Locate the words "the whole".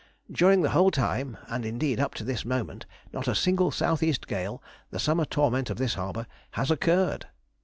0.63-0.89